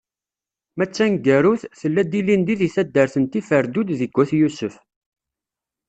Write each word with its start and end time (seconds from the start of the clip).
Ma 0.75 0.85
d 0.87 0.91
taneggarut, 0.91 1.61
tella-d 1.79 2.13
ilindi 2.19 2.55
deg 2.61 2.71
taddart 2.75 3.15
n 3.19 3.25
Tiferdud 3.31 3.87
deg 3.99 4.13
At 4.21 4.31
Yusef. 4.41 4.75